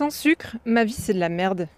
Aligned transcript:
Sans 0.00 0.08
sucre, 0.08 0.56
ma 0.64 0.84
vie 0.84 0.94
c'est 0.94 1.12
de 1.12 1.18
la 1.18 1.28
merde. 1.28 1.68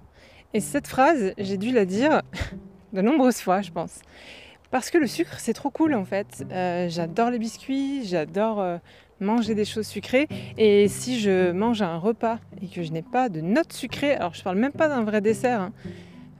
Et 0.54 0.60
cette 0.60 0.86
phrase, 0.86 1.32
j'ai 1.38 1.56
dû 1.56 1.72
la 1.72 1.84
dire 1.84 2.22
de 2.92 3.00
nombreuses 3.00 3.40
fois, 3.40 3.62
je 3.62 3.72
pense. 3.72 4.00
Parce 4.70 4.90
que 4.90 4.98
le 4.98 5.08
sucre, 5.08 5.40
c'est 5.40 5.54
trop 5.54 5.70
cool 5.70 5.92
en 5.92 6.04
fait. 6.04 6.46
Euh, 6.52 6.88
j'adore 6.88 7.30
les 7.30 7.40
biscuits, 7.40 8.04
j'adore 8.04 8.60
euh, 8.60 8.78
manger 9.18 9.56
des 9.56 9.64
choses 9.64 9.88
sucrées. 9.88 10.28
Et 10.56 10.86
si 10.86 11.18
je 11.18 11.50
mange 11.50 11.82
un 11.82 11.96
repas 11.96 12.38
et 12.62 12.68
que 12.68 12.84
je 12.84 12.92
n'ai 12.92 13.02
pas 13.02 13.28
de 13.28 13.40
notes 13.40 13.72
sucrées, 13.72 14.14
alors 14.14 14.34
je 14.34 14.44
parle 14.44 14.58
même 14.58 14.70
pas 14.70 14.86
d'un 14.86 15.02
vrai 15.02 15.20
dessert. 15.20 15.60
Hein. 15.60 15.72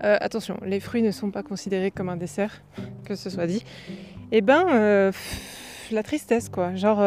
Euh, 0.04 0.18
attention, 0.20 0.60
les 0.64 0.78
fruits 0.78 1.02
ne 1.02 1.10
sont 1.10 1.32
pas 1.32 1.42
considérés 1.42 1.90
comme 1.90 2.10
un 2.10 2.16
dessert, 2.16 2.62
que 3.04 3.16
ce 3.16 3.28
soit 3.28 3.48
dit. 3.48 3.64
Eh 4.30 4.40
ben, 4.40 5.10
la 5.90 6.02
tristesse 6.04 6.48
quoi. 6.48 6.76
Genre, 6.76 7.02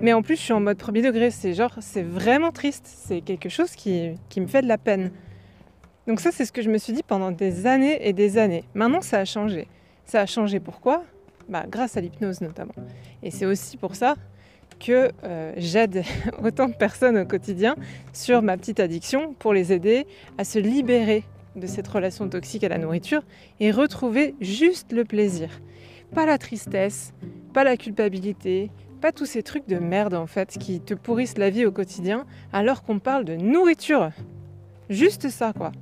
mais 0.00 0.12
en 0.12 0.22
plus, 0.22 0.36
je 0.36 0.42
suis 0.42 0.52
en 0.52 0.60
mode 0.60 0.76
premier 0.76 1.02
degré. 1.02 1.30
C'est 1.30 1.54
genre, 1.54 1.76
c'est 1.80 2.02
vraiment 2.02 2.52
triste. 2.52 2.86
C'est 2.86 3.20
quelque 3.20 3.48
chose 3.48 3.72
qui, 3.72 4.14
qui 4.28 4.40
me 4.40 4.46
fait 4.46 4.62
de 4.62 4.68
la 4.68 4.78
peine. 4.78 5.10
Donc 6.06 6.20
ça, 6.20 6.30
c'est 6.32 6.44
ce 6.44 6.52
que 6.52 6.62
je 6.62 6.70
me 6.70 6.78
suis 6.78 6.92
dit 6.92 7.02
pendant 7.02 7.30
des 7.30 7.66
années 7.66 8.06
et 8.06 8.12
des 8.12 8.36
années. 8.38 8.64
Maintenant, 8.74 9.00
ça 9.00 9.18
a 9.18 9.24
changé. 9.24 9.68
Ça 10.04 10.20
a 10.20 10.26
changé 10.26 10.60
pourquoi? 10.60 11.04
Bah, 11.48 11.64
Grâce 11.68 11.96
à 11.96 12.00
l'hypnose 12.00 12.40
notamment. 12.40 12.74
Et 13.22 13.30
c'est 13.30 13.46
aussi 13.46 13.76
pour 13.76 13.94
ça 13.94 14.16
que 14.80 15.10
euh, 15.24 15.52
j'aide 15.56 16.04
autant 16.42 16.68
de 16.68 16.74
personnes 16.74 17.16
au 17.16 17.24
quotidien 17.24 17.76
sur 18.12 18.42
ma 18.42 18.56
petite 18.56 18.80
addiction 18.80 19.34
pour 19.38 19.54
les 19.54 19.72
aider 19.72 20.06
à 20.36 20.44
se 20.44 20.58
libérer 20.58 21.24
de 21.56 21.66
cette 21.66 21.86
relation 21.88 22.28
toxique 22.28 22.64
à 22.64 22.68
la 22.68 22.78
nourriture 22.78 23.22
et 23.60 23.70
retrouver 23.70 24.34
juste 24.40 24.92
le 24.92 25.04
plaisir. 25.04 25.48
Pas 26.14 26.26
la 26.26 26.36
tristesse, 26.36 27.12
pas 27.52 27.64
la 27.64 27.76
culpabilité, 27.76 28.70
pas 29.04 29.12
tous 29.12 29.26
ces 29.26 29.42
trucs 29.42 29.68
de 29.68 29.76
merde 29.76 30.14
en 30.14 30.26
fait 30.26 30.56
qui 30.58 30.80
te 30.80 30.94
pourrissent 30.94 31.36
la 31.36 31.50
vie 31.50 31.66
au 31.66 31.70
quotidien 31.70 32.24
alors 32.54 32.82
qu'on 32.82 32.98
parle 32.98 33.26
de 33.26 33.36
nourriture. 33.36 34.12
Juste 34.88 35.28
ça 35.28 35.52
quoi. 35.52 35.72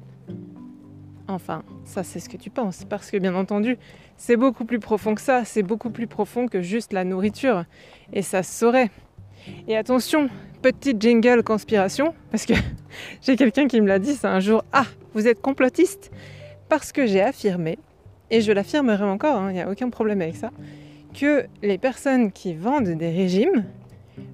Enfin, 1.28 1.62
ça 1.84 2.02
c'est 2.02 2.18
ce 2.18 2.28
que 2.28 2.36
tu 2.36 2.50
penses, 2.50 2.84
parce 2.84 3.12
que 3.12 3.18
bien 3.18 3.36
entendu, 3.36 3.78
c'est 4.16 4.34
beaucoup 4.34 4.64
plus 4.64 4.80
profond 4.80 5.14
que 5.14 5.20
ça, 5.20 5.44
c'est 5.44 5.62
beaucoup 5.62 5.90
plus 5.90 6.08
profond 6.08 6.48
que 6.48 6.62
juste 6.62 6.92
la 6.92 7.04
nourriture, 7.04 7.64
et 8.12 8.22
ça 8.22 8.42
se 8.42 8.58
saurait. 8.58 8.90
Et 9.68 9.76
attention, 9.76 10.28
petite 10.60 11.00
jingle 11.00 11.44
conspiration, 11.44 12.14
parce 12.32 12.44
que 12.44 12.54
j'ai 13.22 13.36
quelqu'un 13.36 13.68
qui 13.68 13.80
me 13.80 13.86
l'a 13.86 14.00
dit, 14.00 14.14
c'est 14.14 14.26
un 14.26 14.40
jour, 14.40 14.64
ah, 14.72 14.86
vous 15.14 15.28
êtes 15.28 15.40
complotiste, 15.40 16.10
parce 16.68 16.90
que 16.90 17.06
j'ai 17.06 17.22
affirmé, 17.22 17.78
et 18.30 18.40
je 18.40 18.50
l'affirmerai 18.50 19.04
encore, 19.04 19.40
il 19.42 19.44
hein, 19.44 19.52
n'y 19.52 19.60
a 19.60 19.70
aucun 19.70 19.90
problème 19.90 20.22
avec 20.22 20.34
ça, 20.34 20.50
que 21.12 21.46
les 21.62 21.78
personnes 21.78 22.32
qui 22.32 22.54
vendent 22.54 22.88
des 22.88 23.10
régimes, 23.10 23.64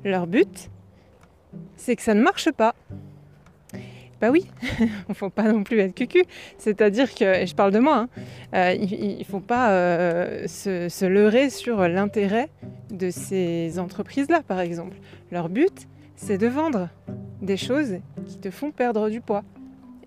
leur 0.05 0.27
but, 0.27 0.71
c'est 1.77 1.97
que 1.97 2.03
ça 2.03 2.15
ne 2.15 2.23
marche 2.23 2.51
pas. 2.51 2.75
Bah 4.21 4.31
oui, 4.33 4.47
il 4.81 4.89
ne 5.09 5.15
faut 5.15 5.31
pas 5.31 5.53
non 5.53 5.62
plus 5.62 5.79
être 5.79 5.95
cucu. 5.95 6.25
C'est-à-dire 6.59 7.15
que, 7.15 7.43
et 7.43 7.47
je 7.47 7.55
parle 7.55 7.71
de 7.73 7.79
moi, 7.79 7.99
hein, 7.99 8.09
euh, 8.55 8.75
il 8.75 9.19
ne 9.19 9.25
faut 9.25 9.41
pas 9.41 9.71
euh, 9.71 10.49
se, 10.49 10.89
se, 10.89 11.05
leurrer 11.05 11.51
sur 11.51 11.87
l'intérêt 11.87 12.49
de 12.91 13.11
ces 13.11 13.79
entreprises-là, 13.79 14.43
par 14.47 14.59
exemple. 14.59 14.97
Leur 15.31 15.49
but, 15.49 15.87
c'est 16.17 16.39
de 16.39 16.49
vendre 16.49 16.89
des 17.41 17.56
choses 17.56 17.99
qui 18.27 18.39
te 18.39 18.51
font 18.51 18.73
perdre 18.73 19.09
du 19.09 19.21
poids. 19.21 19.45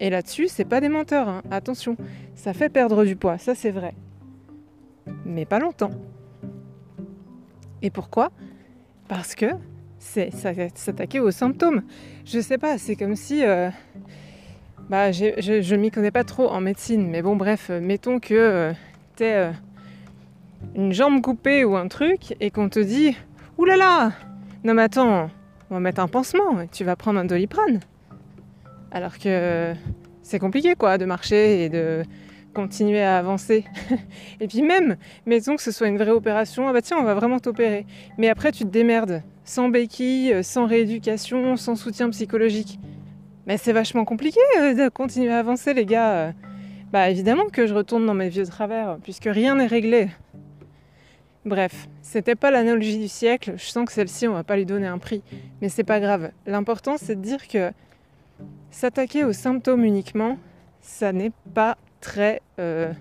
Et 0.02 0.10
là-dessus, 0.10 0.48
c'est 0.48 0.66
pas 0.66 0.82
des 0.82 0.90
menteurs, 0.90 1.30
hein. 1.30 1.42
attention, 1.52 1.96
ça 2.36 2.54
fait 2.54 2.70
perdre 2.70 3.06
du 3.06 3.16
poids, 3.16 3.38
ça 3.38 3.54
c'est 3.54 3.70
vrai. 3.70 3.94
Mais 5.26 5.46
pas 5.46 5.60
longtemps. 5.60 5.92
Et 7.82 7.90
pourquoi? 7.90 8.32
Parce 9.08 9.36
que 9.36 9.48
c'est 10.00 10.32
s'attaquer 10.32 11.20
aux 11.20 11.32
symptômes. 11.32 11.84
Je 12.26 12.40
sais 12.40 12.58
pas, 12.58 12.78
c'est 12.78 12.96
comme 12.96 13.16
si. 13.16 13.44
Euh, 13.44 13.70
bah, 14.90 15.12
je, 15.12 15.62
je 15.62 15.76
m'y 15.76 15.92
connais 15.92 16.12
pas 16.12 16.24
trop 16.24 16.50
en 16.50 16.60
médecine, 16.62 17.08
mais 17.08 17.22
bon, 17.22 17.36
bref, 17.36 17.68
euh, 17.70 17.80
mettons 17.80 18.20
que 18.20 18.34
euh, 18.34 18.74
tu 19.16 19.24
es 19.24 19.52
une 20.76 20.92
jambe 20.92 21.22
coupée 21.22 21.64
ou 21.64 21.76
un 21.76 21.88
truc 21.88 22.36
et 22.40 22.52
qu'on 22.52 22.70
te 22.70 22.80
dit 22.80 23.16
là 23.66 24.12
Non, 24.64 24.74
mais 24.74 24.84
attends, 24.84 25.30
on 25.70 25.76
va 25.76 25.80
mettre 25.80 26.02
un 26.02 26.08
pansement, 26.08 26.66
tu 26.72 26.84
vas 26.84 26.96
prendre 26.96 27.20
un 27.20 27.26
doliprane. 27.26 27.80
Alors 28.92 29.18
que 29.18 29.74
c'est 30.22 30.40
compliqué, 30.40 30.76
quoi, 30.76 30.98
de 30.98 31.06
marcher 31.06 31.66
et 31.66 31.70
de 31.70 32.04
continuer 32.54 33.02
à 33.02 33.18
avancer. 33.18 33.66
et 34.40 34.48
puis 34.48 34.62
même, 34.62 34.98
mettons 35.26 35.56
que 35.56 35.62
ce 35.62 35.72
soit 35.72 35.88
une 35.88 35.98
vraie 35.98 36.12
opération, 36.12 36.68
ah 36.68 36.74
bah 36.74 36.82
tiens, 36.82 36.98
on 37.00 37.04
va 37.04 37.14
vraiment 37.14 37.40
t'opérer. 37.40 37.86
Mais 38.18 38.30
après, 38.30 38.52
tu 38.52 38.64
te 38.64 38.70
démerdes, 38.70 39.24
sans 39.44 39.70
béquille, 39.70 40.44
sans 40.44 40.66
rééducation, 40.66 41.58
sans 41.58 41.76
soutien 41.76 42.10
psychologique. 42.10 42.80
Mais 43.48 43.58
c'est 43.58 43.74
vachement 43.74 44.06
compliqué 44.06 44.40
euh, 44.60 44.74
de 44.74 44.90
continuer 44.90 45.32
à 45.32 45.40
avancer, 45.40 45.74
les 45.74 45.86
gars. 45.86 46.34
Bah 46.92 47.10
évidemment 47.10 47.46
que 47.46 47.68
je 47.68 47.74
retourne 47.74 48.06
dans 48.06 48.14
mes 48.14 48.28
vieux 48.28 48.46
travers, 48.46 48.98
puisque 49.02 49.26
rien 49.26 49.56
n'est 49.56 49.68
réglé. 49.68 50.10
Bref, 51.46 51.88
c'était 52.02 52.36
pas 52.36 52.52
l'analogie 52.52 53.00
du 53.00 53.08
siècle, 53.08 53.54
je 53.56 53.66
sens 53.66 53.86
que 53.86 53.94
celle-ci, 53.94 54.28
on 54.28 54.34
va 54.34 54.44
pas 54.44 54.58
lui 54.58 54.66
donner 54.66 54.88
un 54.88 54.98
prix. 54.98 55.24
Mais 55.62 55.70
c'est 55.70 55.84
pas 55.84 56.00
grave. 56.00 56.32
L'important, 56.46 56.98
c'est 56.98 57.16
de 57.16 57.22
dire 57.22 57.48
que 57.48 57.72
s'attaquer 58.70 59.24
aux 59.24 59.34
symptômes 59.34 59.84
uniquement, 59.84 60.38
ça 60.82 61.14
n'est 61.14 61.32
pas 61.54 61.78
très 62.02 62.42
euh, 62.60 62.92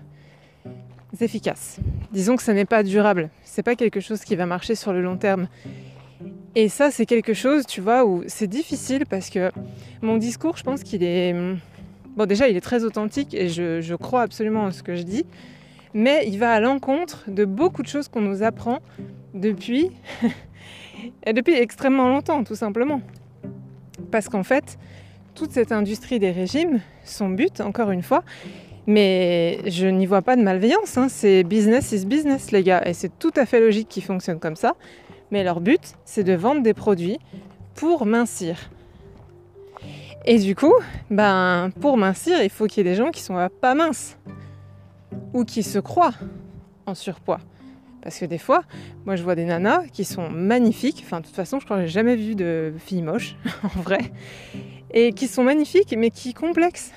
efficace. 1.19 1.79
Disons 2.11 2.37
que 2.37 2.43
ça 2.43 2.53
n'est 2.53 2.65
pas 2.65 2.83
durable. 2.83 3.29
C'est 3.43 3.63
pas 3.63 3.75
quelque 3.75 3.99
chose 3.99 4.23
qui 4.23 4.35
va 4.35 4.45
marcher 4.45 4.75
sur 4.75 4.93
le 4.93 5.01
long 5.01 5.17
terme. 5.17 5.47
Et 6.55 6.69
ça, 6.69 6.91
c'est 6.91 7.05
quelque 7.05 7.33
chose, 7.33 7.65
tu 7.65 7.81
vois, 7.81 8.05
où 8.05 8.23
c'est 8.27 8.47
difficile 8.47 9.05
parce 9.05 9.29
que 9.29 9.51
mon 10.01 10.17
discours, 10.17 10.57
je 10.57 10.63
pense 10.63 10.83
qu'il 10.83 11.03
est. 11.03 11.33
Bon, 12.15 12.25
déjà, 12.25 12.47
il 12.49 12.57
est 12.57 12.61
très 12.61 12.83
authentique 12.83 13.33
et 13.33 13.47
je, 13.49 13.95
crois 13.95 14.21
absolument 14.21 14.65
en 14.65 14.71
ce 14.71 14.83
que 14.83 14.95
je 14.95 15.03
dis, 15.03 15.25
mais 15.93 16.27
il 16.27 16.37
va 16.37 16.53
à 16.53 16.59
l'encontre 16.59 17.23
de 17.27 17.45
beaucoup 17.45 17.83
de 17.83 17.87
choses 17.87 18.07
qu'on 18.07 18.21
nous 18.21 18.43
apprend 18.43 18.79
depuis. 19.33 19.91
depuis 21.25 21.53
extrêmement 21.53 22.09
longtemps, 22.09 22.43
tout 22.43 22.55
simplement. 22.55 23.01
Parce 24.11 24.27
qu'en 24.27 24.43
fait, 24.43 24.77
toute 25.35 25.51
cette 25.51 25.71
industrie 25.71 26.19
des 26.19 26.31
régimes, 26.31 26.81
son 27.05 27.29
but, 27.29 27.61
encore 27.61 27.91
une 27.91 28.03
fois, 28.03 28.23
mais 28.87 29.59
je 29.69 29.87
n'y 29.87 30.05
vois 30.05 30.21
pas 30.21 30.35
de 30.35 30.41
malveillance, 30.41 30.97
hein. 30.97 31.07
c'est 31.09 31.43
business 31.43 31.91
is 31.91 32.05
business 32.05 32.51
les 32.51 32.63
gars, 32.63 32.81
et 32.85 32.93
c'est 32.93 33.17
tout 33.19 33.31
à 33.35 33.45
fait 33.45 33.59
logique 33.59 33.87
qu'ils 33.87 34.03
fonctionnent 34.03 34.39
comme 34.39 34.55
ça. 34.55 34.75
Mais 35.31 35.43
leur 35.43 35.61
but, 35.61 35.93
c'est 36.03 36.23
de 36.23 36.33
vendre 36.33 36.61
des 36.61 36.73
produits 36.73 37.17
pour 37.75 38.05
mincir. 38.05 38.69
Et 40.25 40.37
du 40.37 40.55
coup, 40.55 40.73
ben, 41.09 41.71
pour 41.79 41.97
mincir, 41.97 42.43
il 42.43 42.49
faut 42.49 42.67
qu'il 42.67 42.85
y 42.85 42.87
ait 42.87 42.91
des 42.91 42.97
gens 42.97 43.09
qui 43.09 43.21
sont 43.21 43.47
pas 43.61 43.73
minces 43.73 44.17
ou 45.33 45.45
qui 45.45 45.63
se 45.63 45.79
croient 45.79 46.13
en 46.85 46.93
surpoids. 46.93 47.39
Parce 48.01 48.17
que 48.17 48.25
des 48.25 48.37
fois, 48.37 48.63
moi 49.05 49.15
je 49.15 49.23
vois 49.23 49.35
des 49.35 49.45
nanas 49.45 49.85
qui 49.93 50.05
sont 50.05 50.29
magnifiques, 50.29 51.03
enfin 51.05 51.21
de 51.21 51.25
toute 51.25 51.35
façon 51.35 51.59
je 51.59 51.65
crois 51.65 51.77
que 51.77 51.83
j'ai 51.83 51.91
jamais 51.91 52.15
vu 52.15 52.35
de 52.35 52.73
filles 52.79 53.03
moches 53.03 53.35
en 53.63 53.81
vrai, 53.81 54.11
et 54.91 55.13
qui 55.13 55.27
sont 55.27 55.43
magnifiques 55.43 55.93
mais 55.97 56.09
qui 56.09 56.33
complexent 56.33 56.91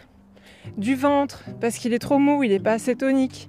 du 0.76 0.94
ventre 0.94 1.44
parce 1.60 1.76
qu'il 1.78 1.92
est 1.92 1.98
trop 1.98 2.18
mou, 2.18 2.42
il 2.42 2.50
n'est 2.50 2.60
pas 2.60 2.72
assez 2.72 2.94
tonique, 2.96 3.48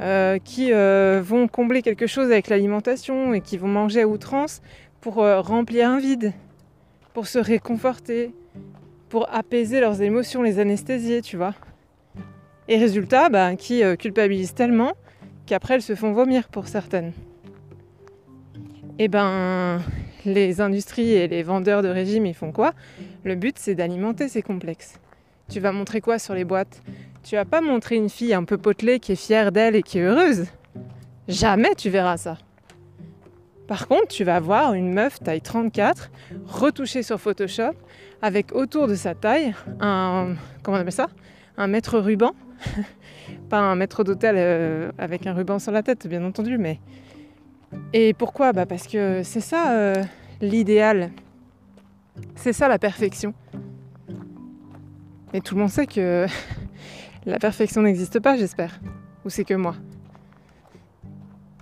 euh, 0.00 0.38
qui 0.38 0.72
euh, 0.72 1.20
vont 1.22 1.46
combler 1.46 1.82
quelque 1.82 2.06
chose 2.06 2.26
avec 2.26 2.48
l'alimentation 2.48 3.34
et 3.34 3.42
qui 3.42 3.58
vont 3.58 3.68
manger 3.68 4.02
à 4.02 4.08
outrance 4.08 4.62
pour 5.02 5.22
euh, 5.22 5.40
remplir 5.40 5.90
un 5.90 5.98
vide, 5.98 6.32
pour 7.12 7.26
se 7.26 7.38
réconforter, 7.38 8.32
pour 9.10 9.28
apaiser 9.30 9.78
leurs 9.80 10.00
émotions, 10.00 10.42
les 10.42 10.58
anesthésier, 10.58 11.20
tu 11.20 11.36
vois. 11.36 11.54
Et 12.68 12.78
résultat, 12.78 13.28
bah, 13.28 13.56
qui 13.56 13.82
culpabilisent 13.98 14.54
tellement 14.54 14.92
qu'après 15.44 15.74
elles 15.74 15.82
se 15.82 15.94
font 15.94 16.12
vomir 16.12 16.48
pour 16.48 16.68
certaines. 16.68 17.12
Et 18.98 19.04
eh 19.04 19.08
ben, 19.08 19.80
les 20.24 20.60
industries 20.60 21.12
et 21.12 21.26
les 21.26 21.42
vendeurs 21.42 21.82
de 21.82 21.88
régime, 21.88 22.26
ils 22.26 22.34
font 22.34 22.52
quoi? 22.52 22.72
Le 23.24 23.34
but, 23.34 23.58
c'est 23.58 23.74
d'alimenter 23.74 24.28
ces 24.28 24.42
complexes. 24.42 25.00
Tu 25.50 25.58
vas 25.58 25.72
montrer 25.72 26.00
quoi 26.00 26.20
sur 26.20 26.32
les 26.34 26.44
boîtes? 26.44 26.80
Tu 27.24 27.34
vas 27.34 27.44
pas 27.44 27.60
montrer 27.60 27.96
une 27.96 28.08
fille 28.08 28.34
un 28.34 28.44
peu 28.44 28.56
potelée 28.56 29.00
qui 29.00 29.12
est 29.12 29.16
fière 29.16 29.50
d'elle 29.50 29.74
et 29.74 29.82
qui 29.82 29.98
est 29.98 30.02
heureuse? 30.02 30.46
Jamais 31.26 31.74
tu 31.74 31.90
verras 31.90 32.16
ça. 32.16 32.38
Par 33.66 33.88
contre, 33.88 34.06
tu 34.08 34.22
vas 34.22 34.38
voir 34.38 34.74
une 34.74 34.92
meuf 34.92 35.18
taille 35.18 35.40
34, 35.40 36.10
retouchée 36.46 37.02
sur 37.02 37.20
Photoshop, 37.20 37.74
avec 38.22 38.52
autour 38.54 38.86
de 38.86 38.94
sa 38.94 39.16
taille 39.16 39.52
un. 39.80 40.34
Comment 40.62 40.76
on 40.76 40.80
appelle 40.80 40.92
ça? 40.92 41.08
Un 41.56 41.66
mètre 41.66 41.98
ruban. 41.98 42.32
pas 43.50 43.58
un 43.58 43.74
maître 43.74 44.04
d'hôtel 44.04 44.36
euh, 44.38 44.92
avec 44.98 45.26
un 45.26 45.34
ruban 45.34 45.58
sur 45.58 45.72
la 45.72 45.82
tête, 45.82 46.06
bien 46.06 46.24
entendu, 46.24 46.58
mais. 46.58 46.78
Et 47.92 48.14
pourquoi? 48.14 48.52
Bah 48.52 48.66
Parce 48.66 48.86
que 48.86 49.22
c'est 49.24 49.40
ça 49.40 49.72
euh, 49.72 50.02
l'idéal. 50.40 51.10
C'est 52.36 52.52
ça 52.52 52.68
la 52.68 52.78
perfection. 52.78 53.34
Mais 55.32 55.40
tout 55.40 55.54
le 55.54 55.60
monde 55.60 55.70
sait 55.70 55.86
que 55.86 56.26
la 57.26 57.38
perfection 57.38 57.82
n'existe 57.82 58.20
pas, 58.20 58.36
j'espère. 58.36 58.80
Ou 59.24 59.30
c'est 59.30 59.44
que 59.44 59.54
moi. 59.54 59.74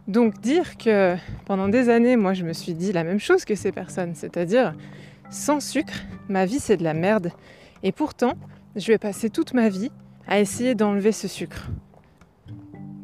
Donc 0.06 0.40
dire 0.40 0.78
que 0.78 1.16
pendant 1.44 1.68
des 1.68 1.90
années, 1.90 2.16
moi, 2.16 2.32
je 2.32 2.44
me 2.44 2.52
suis 2.52 2.72
dit 2.72 2.92
la 2.92 3.04
même 3.04 3.20
chose 3.20 3.44
que 3.44 3.54
ces 3.54 3.72
personnes, 3.72 4.14
c'est-à-dire 4.14 4.74
sans 5.30 5.60
sucre, 5.60 6.04
ma 6.28 6.46
vie 6.46 6.58
c'est 6.58 6.78
de 6.78 6.84
la 6.84 6.94
merde 6.94 7.30
Et 7.82 7.92
pourtant, 7.92 8.32
je 8.74 8.86
vais 8.86 8.96
passer 8.96 9.28
toute 9.28 9.52
ma 9.52 9.68
vie 9.68 9.90
à 10.26 10.40
essayer 10.40 10.74
d'enlever 10.74 11.12
ce 11.12 11.28
sucre. 11.28 11.68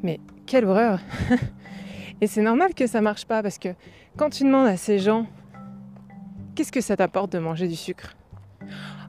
Mais 0.03 0.19
quelle 0.47 0.65
horreur 0.65 1.01
Et 2.21 2.27
c'est 2.27 2.43
normal 2.43 2.75
que 2.75 2.87
ça 2.87 3.03
marche 3.03 3.27
pas 3.27 3.43
parce 3.43 3.59
que 3.59 3.69
quand 4.17 4.31
tu 4.31 4.45
demandes 4.45 4.67
à 4.67 4.77
ces 4.77 4.99
gens 4.99 5.27
qu'est-ce 6.55 6.73
que 6.73 6.81
ça 6.81 6.97
t'apporte 6.97 7.33
de 7.33 7.39
manger 7.39 7.69
du 7.69 7.77
sucre? 7.77 8.15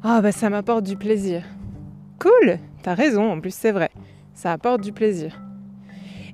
Ah 0.03 0.21
bah 0.21 0.31
ça 0.31 0.49
m'apporte 0.49 0.83
du 0.83 0.97
plaisir. 0.97 1.43
Cool, 2.19 2.59
t'as 2.83 2.93
raison, 2.93 3.31
en 3.31 3.39
plus 3.39 3.53
c'est 3.53 3.71
vrai, 3.71 3.89
ça 4.33 4.51
apporte 4.51 4.81
du 4.81 4.91
plaisir. 4.91 5.41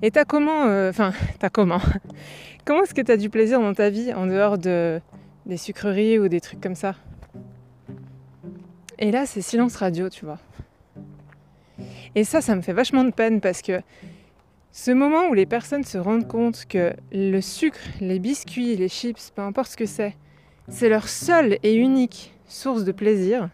Et 0.02 0.12
t'as 0.12 0.26
comment, 0.26 0.66
euh, 0.66 0.90
enfin 0.90 1.14
t'as 1.40 1.50
comment? 1.50 1.82
Comment 2.66 2.84
est-ce 2.84 2.94
que 2.94 3.02
t'as 3.02 3.18
du 3.18 3.32
plaisir 3.32 3.60
dans 3.60 3.74
ta 3.74 3.90
vie 3.90 4.14
en 4.14 4.28
dehors 4.28 4.60
de 4.60 5.02
des 5.48 5.58
sucreries 5.58 6.20
ou 6.20 6.28
des 6.28 6.40
trucs 6.40 6.62
comme 6.62 6.76
ça? 6.76 6.94
Et 9.00 9.12
là 9.12 9.26
c'est 9.26 9.42
silence 9.42 9.76
radio, 9.78 10.10
tu 10.10 10.26
vois. 10.26 10.38
Et 12.16 12.24
ça, 12.24 12.42
ça 12.42 12.56
me 12.56 12.62
fait 12.62 12.74
vachement 12.74 13.04
de 13.04 13.12
peine 13.12 13.40
parce 13.40 13.62
que 13.62 13.82
ce 14.72 14.92
moment 14.92 15.28
où 15.30 15.34
les 15.34 15.46
personnes 15.46 15.84
se 15.84 15.98
rendent 15.98 16.28
compte 16.28 16.66
que 16.66 16.94
le 17.12 17.42
sucre, 17.42 17.80
les 18.00 18.20
biscuits, 18.20 18.76
les 18.76 18.90
chips, 18.90 19.32
peu 19.34 19.42
importe 19.42 19.72
ce 19.72 19.78
que 19.78 19.86
c'est, 19.86 20.16
c'est 20.68 20.90
leur 20.90 21.08
seule 21.08 21.58
et 21.64 21.76
unique 21.76 22.34
source 22.52 22.84
de 22.84 22.92
plaisir, 22.92 23.50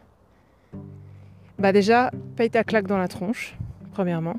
bah 1.60 1.72
déjà, 1.72 2.12
paye 2.36 2.50
ta 2.50 2.64
claque 2.64 2.88
dans 2.88 2.98
la 2.98 3.08
tronche, 3.08 3.56
premièrement. 3.92 4.38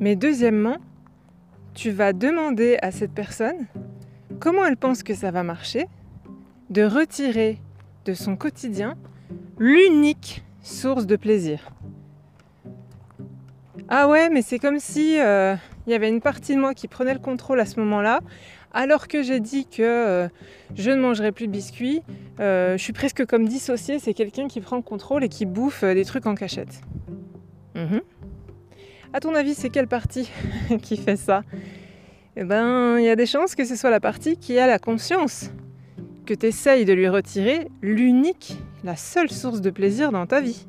Mais 0.00 0.16
deuxièmement, 0.16 0.78
tu 1.72 1.90
vas 1.90 2.12
demander 2.12 2.78
à 2.82 2.90
cette 2.90 3.12
personne 3.12 3.66
comment 4.40 4.64
elle 4.64 4.76
pense 4.76 5.02
que 5.02 5.14
ça 5.14 5.30
va 5.30 5.44
marcher 5.44 5.86
de 6.68 6.82
retirer 6.82 7.58
de 8.04 8.12
son 8.12 8.36
quotidien 8.36 8.96
l'unique 9.58 10.44
source 10.62 11.06
de 11.06 11.16
plaisir. 11.16 11.70
Ah 13.88 14.08
ouais, 14.08 14.30
mais 14.30 14.42
c'est 14.42 14.58
comme 14.58 14.80
si 14.80 15.20
euh, 15.20 15.54
il 15.86 15.92
y 15.92 15.94
avait 15.94 16.08
une 16.08 16.20
partie 16.20 16.54
de 16.54 16.60
moi 16.60 16.74
qui 16.74 16.88
prenait 16.88 17.14
le 17.14 17.20
contrôle 17.20 17.60
à 17.60 17.66
ce 17.66 17.78
moment-là, 17.80 18.20
alors 18.72 19.08
que 19.08 19.22
j'ai 19.22 19.40
dit 19.40 19.66
que 19.66 19.82
euh, 19.82 20.28
je 20.74 20.90
ne 20.90 21.00
mangerai 21.00 21.32
plus 21.32 21.46
de 21.46 21.52
biscuits. 21.52 22.02
Euh, 22.40 22.76
je 22.76 22.82
suis 22.82 22.92
presque 22.92 23.24
comme 23.24 23.46
dissociée, 23.46 23.98
c'est 23.98 24.14
quelqu'un 24.14 24.48
qui 24.48 24.60
prend 24.60 24.76
le 24.76 24.82
contrôle 24.82 25.24
et 25.24 25.28
qui 25.28 25.46
bouffe 25.46 25.84
des 25.84 26.04
trucs 26.04 26.26
en 26.26 26.34
cachette. 26.34 26.80
Mhm. 27.74 28.00
À 29.12 29.20
ton 29.20 29.34
avis, 29.34 29.54
c'est 29.54 29.70
quelle 29.70 29.88
partie 29.88 30.30
qui 30.82 30.96
fait 30.96 31.16
ça? 31.16 31.42
Eh 32.36 32.44
ben, 32.44 32.98
il 32.98 33.04
y 33.04 33.08
a 33.08 33.16
des 33.16 33.24
chances 33.24 33.54
que 33.54 33.64
ce 33.64 33.76
soit 33.76 33.90
la 33.90 34.00
partie 34.00 34.36
qui 34.36 34.58
a 34.58 34.66
la 34.66 34.78
conscience 34.78 35.50
que 36.26 36.34
tu 36.34 36.46
essayes 36.46 36.84
de 36.84 36.92
lui 36.92 37.08
retirer 37.08 37.68
l'unique, 37.80 38.58
la 38.84 38.96
seule 38.96 39.30
source 39.30 39.62
de 39.62 39.70
plaisir 39.70 40.12
dans 40.12 40.26
ta 40.26 40.40
vie. 40.42 40.66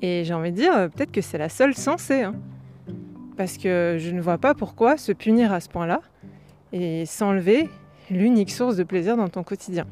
Et 0.00 0.22
j'ai 0.24 0.34
envie 0.34 0.52
de 0.52 0.56
dire, 0.56 0.72
euh, 0.76 0.88
peut-être 0.88 1.10
que 1.10 1.22
c'est 1.22 1.38
la 1.38 1.48
seule 1.48 1.74
censée. 1.74 2.22
Hein. 2.22 2.34
Parce 3.38 3.56
que 3.56 3.98
je 4.00 4.10
ne 4.10 4.20
vois 4.20 4.36
pas 4.36 4.52
pourquoi 4.52 4.96
se 4.96 5.12
punir 5.12 5.52
à 5.52 5.60
ce 5.60 5.68
point-là 5.68 6.00
et 6.72 7.06
s'enlever 7.06 7.70
l'unique 8.10 8.50
source 8.50 8.74
de 8.74 8.82
plaisir 8.82 9.16
dans 9.16 9.28
ton 9.28 9.44
quotidien. 9.44 9.86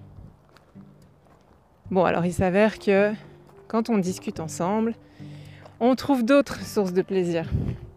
Bon, 1.92 2.04
alors 2.04 2.26
il 2.26 2.32
s'avère 2.32 2.80
que 2.80 3.12
quand 3.68 3.88
on 3.88 3.98
discute 3.98 4.40
ensemble, 4.40 4.94
on 5.78 5.94
trouve 5.94 6.24
d'autres 6.24 6.60
sources 6.62 6.92
de 6.92 7.02
plaisir, 7.02 7.48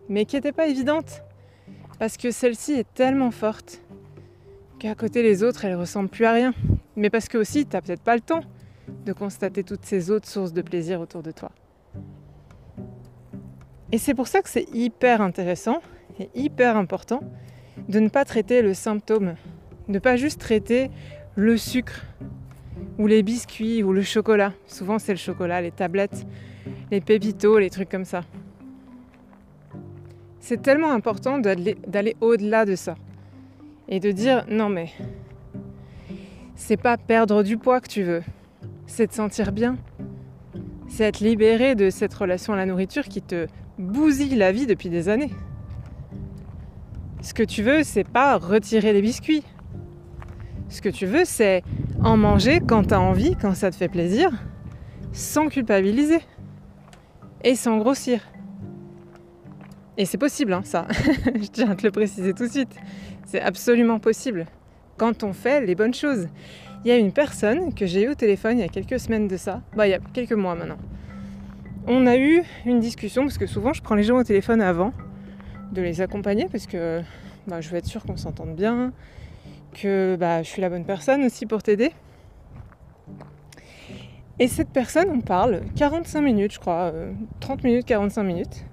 mais 0.07 0.25
qui 0.25 0.35
n'étaient 0.35 0.51
pas 0.51 0.67
évidentes. 0.67 1.23
Parce 1.97 2.15
que 2.15 2.29
celle-ci 2.29 2.73
est 2.73 2.93
tellement 2.93 3.31
forte 3.31 3.81
qu'à 4.77 4.93
côté 4.93 5.23
les 5.23 5.41
autres, 5.41 5.65
elle 5.65 5.75
ressemble 5.75 6.09
plus 6.09 6.25
à 6.25 6.31
rien. 6.31 6.53
Mais 6.95 7.09
parce 7.09 7.27
que 7.27 7.39
aussi, 7.39 7.65
tu 7.65 7.75
n'as 7.75 7.81
peut-être 7.81 8.03
pas 8.03 8.13
le 8.13 8.21
temps 8.21 8.41
de 9.03 9.13
constater 9.13 9.63
toutes 9.63 9.85
ces 9.85 10.11
autres 10.11 10.27
sources 10.27 10.53
de 10.53 10.61
plaisir 10.61 11.01
autour 11.01 11.23
de 11.23 11.31
toi. 11.31 11.51
Et 13.91 13.97
c'est 13.97 14.13
pour 14.13 14.27
ça 14.27 14.41
que 14.41 14.49
c'est 14.49 14.67
hyper 14.73 15.21
intéressant 15.21 15.81
et 16.19 16.29
hyper 16.35 16.77
important 16.77 17.21
de 17.87 17.99
ne 17.99 18.09
pas 18.09 18.23
traiter 18.23 18.61
le 18.61 18.73
symptôme, 18.73 19.35
de 19.87 19.93
ne 19.93 19.99
pas 19.99 20.15
juste 20.15 20.39
traiter 20.39 20.91
le 21.35 21.57
sucre 21.57 22.05
ou 22.99 23.07
les 23.07 23.23
biscuits 23.23 23.81
ou 23.81 23.91
le 23.91 24.03
chocolat. 24.03 24.53
Souvent 24.67 24.99
c'est 24.99 25.13
le 25.13 25.17
chocolat, 25.17 25.61
les 25.61 25.71
tablettes, 25.71 26.27
les 26.91 27.01
pépitos, 27.01 27.57
les 27.57 27.71
trucs 27.71 27.89
comme 27.89 28.05
ça. 28.05 28.23
C'est 30.39 30.61
tellement 30.61 30.91
important 30.91 31.39
d'aller 31.39 32.15
au-delà 32.21 32.65
de 32.65 32.75
ça 32.75 32.95
et 33.87 33.99
de 33.99 34.11
dire 34.11 34.45
non 34.49 34.69
mais 34.69 34.89
c'est 36.55 36.77
pas 36.77 36.97
perdre 36.97 37.41
du 37.41 37.57
poids 37.57 37.81
que 37.81 37.87
tu 37.87 38.03
veux, 38.03 38.21
c'est 38.85 39.07
te 39.07 39.15
sentir 39.15 39.51
bien, 39.51 39.77
c'est 40.87 41.05
être 41.05 41.21
libéré 41.21 41.73
de 41.73 41.89
cette 41.89 42.13
relation 42.13 42.53
à 42.53 42.57
la 42.57 42.65
nourriture 42.65 43.05
qui 43.05 43.21
te 43.21 43.47
bousille 43.79 44.35
la 44.35 44.51
vie 44.51 44.67
depuis 44.67 44.89
des 44.89 45.09
années. 45.09 45.31
Ce 47.21 47.33
que 47.33 47.43
tu 47.43 47.63
veux, 47.63 47.83
c'est 47.83 48.07
pas 48.07 48.37
retirer 48.37 48.93
les 48.93 49.01
biscuits. 49.01 49.43
Ce 50.67 50.81
que 50.81 50.89
tu 50.89 51.05
veux, 51.05 51.25
c'est 51.25 51.63
en 52.03 52.15
manger 52.15 52.59
quand 52.59 52.89
tu 52.89 52.93
as 52.93 53.01
envie, 53.01 53.35
quand 53.35 53.55
ça 53.55 53.71
te 53.71 53.75
fait 53.75 53.87
plaisir, 53.87 54.29
sans 55.11 55.47
culpabiliser 55.47 56.19
et 57.43 57.55
sans 57.55 57.77
grossir. 57.77 58.21
Et 59.97 60.05
c'est 60.05 60.17
possible, 60.17 60.53
hein, 60.53 60.61
ça. 60.63 60.87
Je 61.35 61.47
tiens 61.47 61.71
à 61.71 61.75
te 61.75 61.85
le 61.85 61.91
préciser 61.91 62.33
tout 62.33 62.45
de 62.45 62.51
suite. 62.51 62.75
C'est 63.25 63.41
absolument 63.41 63.99
possible 63.99 64.45
quand 64.97 65.23
on 65.23 65.33
fait 65.33 65.65
les 65.65 65.75
bonnes 65.75 65.93
choses. 65.93 66.27
Il 66.85 66.89
y 66.89 66.91
a 66.91 66.97
une 66.97 67.11
personne 67.11 67.73
que 67.73 67.85
j'ai 67.85 68.03
eu 68.03 68.09
au 68.09 68.15
téléphone 68.15 68.59
il 68.59 68.61
y 68.61 68.65
a 68.65 68.69
quelques 68.69 68.99
semaines 68.99 69.27
de 69.27 69.35
ça, 69.35 69.61
bah, 69.75 69.87
il 69.87 69.91
y 69.91 69.93
a 69.93 69.99
quelques 69.99 70.33
mois 70.33 70.55
maintenant, 70.55 70.77
on 71.89 72.05
a 72.05 72.17
eu 72.17 72.43
une 72.65 72.79
discussion 72.79 73.23
parce 73.23 73.39
que 73.39 73.47
souvent 73.47 73.73
je 73.73 73.81
prends 73.81 73.95
les 73.95 74.03
gens 74.03 74.17
au 74.17 74.23
téléphone 74.23 74.61
avant 74.61 74.93
de 75.71 75.81
les 75.81 76.01
accompagner 76.01 76.47
parce 76.49 76.67
que 76.67 77.01
bah, 77.47 77.61
je 77.61 77.69
veux 77.69 77.77
être 77.77 77.87
sûre 77.87 78.03
qu'on 78.03 78.15
s'entende 78.15 78.55
bien, 78.55 78.93
que 79.73 80.15
bah, 80.17 80.43
je 80.43 80.47
suis 80.47 80.61
la 80.61 80.69
bonne 80.69 80.85
personne 80.85 81.23
aussi 81.23 81.47
pour 81.47 81.63
t'aider. 81.63 81.91
Et 84.37 84.47
cette 84.47 84.69
personne, 84.69 85.09
on 85.09 85.19
parle 85.19 85.61
45 85.75 86.21
minutes, 86.21 86.53
je 86.53 86.59
crois, 86.59 86.93
30 87.39 87.59
euh, 87.59 87.67
minutes, 87.67 87.85
45 87.85 88.23
minutes. 88.23 88.65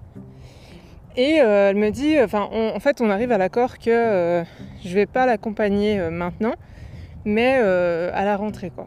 Et 1.16 1.40
euh, 1.40 1.70
elle 1.70 1.76
me 1.76 1.90
dit, 1.90 2.20
enfin, 2.20 2.48
en 2.52 2.78
fait, 2.78 3.00
on 3.00 3.10
arrive 3.10 3.32
à 3.32 3.38
l'accord 3.38 3.78
que 3.78 3.90
euh, 3.90 4.44
je 4.84 4.94
vais 4.94 5.06
pas 5.06 5.26
l'accompagner 5.26 5.98
maintenant, 6.10 6.54
mais 7.24 7.54
à 7.54 8.24
la 8.24 8.36
rentrée, 8.36 8.70
quoi. 8.70 8.86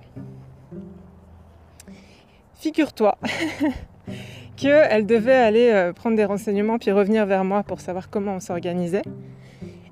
Figure-toi 2.54 3.18
qu'elle 4.58 5.06
devait 5.06 5.34
aller 5.34 5.70
euh, 5.72 5.94
prendre 5.94 6.16
des 6.16 6.26
renseignements 6.26 6.78
puis 6.78 6.92
revenir 6.92 7.26
vers 7.26 7.44
moi 7.44 7.64
pour 7.64 7.80
savoir 7.80 8.10
comment 8.10 8.36
on 8.36 8.40
s'organisait. 8.40 9.04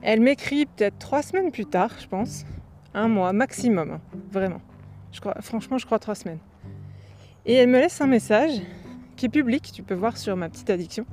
Elle 0.01 0.21
m'écrit 0.21 0.65
peut-être 0.65 0.97
trois 0.99 1.21
semaines 1.21 1.51
plus 1.51 1.65
tard, 1.65 1.91
je 1.99 2.07
pense, 2.07 2.45
un 2.93 3.07
mois 3.07 3.33
maximum, 3.33 3.91
hein, 3.91 4.01
vraiment. 4.31 4.61
Franchement, 5.41 5.77
je 5.77 5.85
crois 5.85 5.99
trois 5.99 6.15
semaines. 6.15 6.39
Et 7.45 7.53
elle 7.53 7.69
me 7.69 7.79
laisse 7.79 7.99
un 8.01 8.07
message 8.07 8.61
qui 9.15 9.25
est 9.25 9.29
public, 9.29 9.71
tu 9.73 9.83
peux 9.83 9.95
voir 9.95 10.17
sur 10.17 10.35
ma 10.35 10.49
petite 10.49 10.69
addiction, 10.69 11.05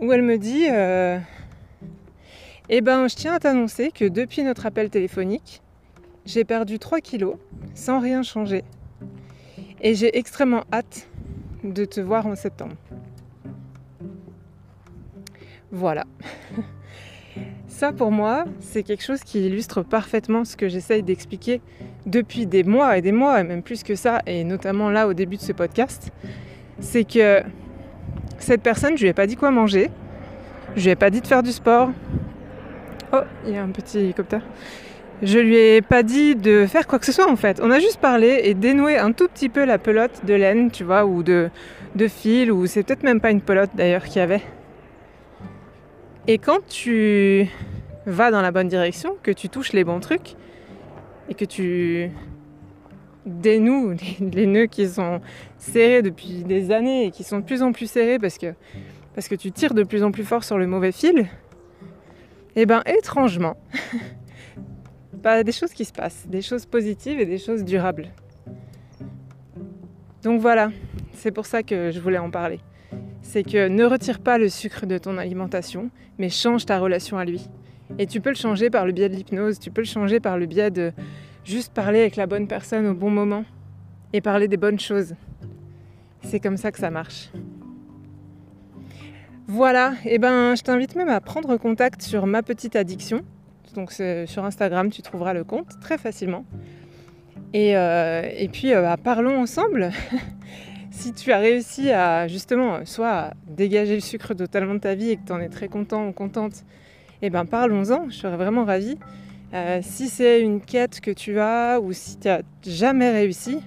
où 0.00 0.12
elle 0.12 0.22
me 0.22 0.36
dit 0.36 0.66
euh, 0.70 1.18
Eh 2.68 2.80
ben, 2.80 3.08
je 3.08 3.14
tiens 3.14 3.34
à 3.34 3.38
t'annoncer 3.38 3.90
que 3.92 4.04
depuis 4.04 4.42
notre 4.42 4.66
appel 4.66 4.90
téléphonique, 4.90 5.62
j'ai 6.24 6.44
perdu 6.44 6.78
3 6.78 7.00
kilos 7.00 7.36
sans 7.74 8.00
rien 8.00 8.22
changer. 8.22 8.64
Et 9.80 9.94
j'ai 9.94 10.16
extrêmement 10.16 10.64
hâte 10.72 11.08
de 11.64 11.84
te 11.84 12.00
voir 12.00 12.26
en 12.26 12.34
septembre. 12.34 12.74
Voilà. 15.70 16.04
Ça 17.68 17.92
pour 17.92 18.12
moi, 18.12 18.44
c'est 18.60 18.82
quelque 18.82 19.02
chose 19.02 19.20
qui 19.24 19.46
illustre 19.46 19.82
parfaitement 19.82 20.44
ce 20.44 20.56
que 20.56 20.68
j'essaye 20.68 21.02
d'expliquer 21.02 21.60
depuis 22.06 22.46
des 22.46 22.62
mois 22.62 22.98
et 22.98 23.00
des 23.00 23.12
mois, 23.12 23.40
et 23.40 23.44
même 23.44 23.62
plus 23.62 23.82
que 23.82 23.94
ça, 23.94 24.20
et 24.26 24.44
notamment 24.44 24.90
là 24.90 25.08
au 25.08 25.14
début 25.14 25.36
de 25.36 25.40
ce 25.40 25.52
podcast. 25.52 26.10
C'est 26.78 27.04
que 27.04 27.42
cette 28.38 28.62
personne, 28.62 28.96
je 28.96 29.02
lui 29.02 29.08
ai 29.08 29.14
pas 29.14 29.26
dit 29.26 29.36
quoi 29.36 29.50
manger, 29.50 29.90
je 30.76 30.84
lui 30.84 30.90
ai 30.90 30.96
pas 30.96 31.10
dit 31.10 31.22
de 31.22 31.26
faire 31.26 31.42
du 31.42 31.52
sport. 31.52 31.90
Oh, 33.12 33.22
il 33.46 33.54
y 33.54 33.56
a 33.56 33.62
un 33.62 33.70
petit 33.70 33.98
hélicoptère. 33.98 34.42
Je 35.22 35.38
lui 35.38 35.56
ai 35.56 35.82
pas 35.82 36.02
dit 36.02 36.34
de 36.34 36.66
faire 36.66 36.88
quoi 36.88 36.98
que 36.98 37.06
ce 37.06 37.12
soit 37.12 37.30
en 37.30 37.36
fait. 37.36 37.60
On 37.62 37.70
a 37.70 37.78
juste 37.78 38.00
parlé 38.00 38.40
et 38.42 38.54
dénoué 38.54 38.98
un 38.98 39.12
tout 39.12 39.28
petit 39.28 39.48
peu 39.48 39.64
la 39.64 39.78
pelote 39.78 40.24
de 40.26 40.34
laine, 40.34 40.72
tu 40.72 40.82
vois, 40.82 41.06
ou 41.06 41.22
de, 41.22 41.48
fil, 42.08 42.50
ou 42.50 42.66
c'est 42.66 42.82
peut-être 42.82 43.04
même 43.04 43.20
pas 43.20 43.30
une 43.30 43.40
pelote 43.40 43.70
d'ailleurs 43.74 44.02
qu'il 44.02 44.16
y 44.16 44.20
avait. 44.20 44.42
Et 46.26 46.38
quand 46.38 46.58
tu 46.66 47.48
vas 48.04 48.32
dans 48.32 48.42
la 48.42 48.50
bonne 48.50 48.66
direction, 48.66 49.16
que 49.22 49.30
tu 49.30 49.48
touches 49.48 49.72
les 49.72 49.84
bons 49.84 50.00
trucs, 50.00 50.34
et 51.28 51.34
que 51.34 51.44
tu 51.44 52.10
dénoues 53.24 53.92
les, 53.92 54.26
les 54.32 54.46
nœuds 54.46 54.66
qui 54.66 54.88
sont 54.88 55.20
serrés 55.56 56.02
depuis 56.02 56.42
des 56.42 56.72
années 56.72 57.06
et 57.06 57.10
qui 57.12 57.22
sont 57.22 57.38
de 57.38 57.44
plus 57.44 57.62
en 57.62 57.70
plus 57.70 57.88
serrés 57.88 58.18
parce 58.18 58.38
que, 58.38 58.54
parce 59.14 59.28
que 59.28 59.36
tu 59.36 59.52
tires 59.52 59.74
de 59.74 59.84
plus 59.84 60.02
en 60.02 60.10
plus 60.10 60.24
fort 60.24 60.42
sur 60.42 60.58
le 60.58 60.66
mauvais 60.66 60.90
fil, 60.90 61.28
et 62.54 62.62
eh 62.62 62.66
ben 62.66 62.82
étrangement, 62.86 63.56
des 65.22 65.52
choses 65.52 65.72
qui 65.72 65.84
se 65.84 65.92
passent, 65.92 66.26
des 66.28 66.42
choses 66.42 66.66
positives 66.66 67.20
et 67.20 67.26
des 67.26 67.38
choses 67.38 67.64
durables. 67.64 68.08
Donc 70.22 70.40
voilà, 70.40 70.70
c'est 71.14 71.32
pour 71.32 71.46
ça 71.46 71.62
que 71.62 71.90
je 71.90 72.00
voulais 72.00 72.18
en 72.18 72.30
parler. 72.30 72.60
C'est 73.22 73.42
que 73.42 73.68
ne 73.68 73.84
retire 73.84 74.20
pas 74.20 74.38
le 74.38 74.48
sucre 74.48 74.86
de 74.86 74.98
ton 74.98 75.18
alimentation, 75.18 75.90
mais 76.18 76.28
change 76.28 76.66
ta 76.66 76.78
relation 76.78 77.18
à 77.18 77.24
lui. 77.24 77.48
Et 77.98 78.06
tu 78.06 78.20
peux 78.20 78.30
le 78.30 78.36
changer 78.36 78.70
par 78.70 78.86
le 78.86 78.92
biais 78.92 79.08
de 79.08 79.14
l'hypnose, 79.14 79.58
tu 79.58 79.70
peux 79.70 79.82
le 79.82 79.86
changer 79.86 80.20
par 80.20 80.38
le 80.38 80.46
biais 80.46 80.70
de 80.70 80.92
juste 81.44 81.72
parler 81.72 82.00
avec 82.00 82.16
la 82.16 82.26
bonne 82.26 82.46
personne 82.46 82.86
au 82.86 82.94
bon 82.94 83.10
moment 83.10 83.44
et 84.12 84.20
parler 84.20 84.48
des 84.48 84.56
bonnes 84.56 84.80
choses. 84.80 85.14
C'est 86.22 86.40
comme 86.40 86.56
ça 86.56 86.72
que 86.72 86.78
ça 86.78 86.90
marche. 86.90 87.30
Voilà, 89.48 89.94
et 90.04 90.14
eh 90.14 90.18
ben 90.18 90.54
je 90.54 90.62
t'invite 90.62 90.94
même 90.94 91.08
à 91.08 91.20
prendre 91.20 91.56
contact 91.56 92.00
sur 92.00 92.26
ma 92.26 92.42
petite 92.42 92.76
addiction. 92.76 93.22
Donc 93.74 93.92
sur 93.92 94.44
Instagram, 94.44 94.90
tu 94.90 95.02
trouveras 95.02 95.34
le 95.34 95.44
compte 95.44 95.80
très 95.80 95.98
facilement. 95.98 96.44
Et, 97.54 97.76
euh, 97.76 98.22
puis 98.50 98.72
euh, 98.72 98.82
bah, 98.82 98.96
parlons 99.02 99.40
ensemble. 99.40 99.90
si 100.90 101.12
tu 101.12 101.32
as 101.32 101.38
réussi 101.38 101.90
à 101.90 102.28
justement 102.28 102.84
soit 102.84 103.32
dégager 103.46 103.94
le 103.94 104.00
sucre 104.00 104.34
totalement 104.34 104.74
de 104.74 104.80
ta 104.80 104.94
vie 104.94 105.10
et 105.10 105.16
que 105.16 105.26
tu 105.26 105.32
en 105.32 105.40
es 105.40 105.48
très 105.48 105.68
content 105.68 106.06
ou 106.06 106.12
contente, 106.12 106.64
et 107.20 107.26
eh 107.26 107.30
ben 107.30 107.44
parlons-en, 107.44 108.10
je 108.10 108.16
serais 108.16 108.36
vraiment 108.36 108.64
ravie. 108.64 108.98
Euh, 109.54 109.80
si 109.82 110.08
c'est 110.08 110.40
une 110.40 110.60
quête 110.60 111.00
que 111.00 111.10
tu 111.10 111.38
as 111.38 111.78
ou 111.80 111.92
si 111.92 112.18
tu 112.18 112.26
n'as 112.26 112.40
jamais 112.64 113.10
réussi, 113.10 113.60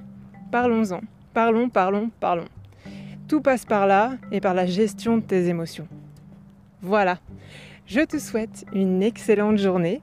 parlons-en. 0.51 1.01
Parlons, 1.33 1.69
parlons, 1.69 2.09
parlons. 2.19 2.45
Tout 3.27 3.41
passe 3.41 3.65
par 3.65 3.88
là 3.88 4.13
et 4.31 4.41
par 4.41 4.53
la 4.53 4.65
gestion 4.65 5.17
de 5.17 5.21
tes 5.21 5.47
émotions. 5.47 5.88
Voilà. 6.81 7.19
Je 7.87 8.01
te 8.01 8.17
souhaite 8.17 8.65
une 8.73 9.03
excellente 9.03 9.57
journée 9.57 10.01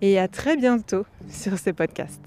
et 0.00 0.20
à 0.20 0.28
très 0.28 0.56
bientôt 0.56 1.04
sur 1.28 1.58
ce 1.58 1.70
podcast. 1.70 2.20